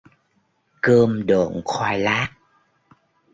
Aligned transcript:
Cơm 0.81 1.25
độn 1.27 1.61
khoai 1.65 1.99
lát 1.99 2.27